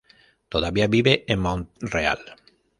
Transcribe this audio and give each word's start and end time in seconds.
Todavía 0.49 0.87
vive 0.87 1.25
en 1.27 1.39
Montreal. 1.41 2.19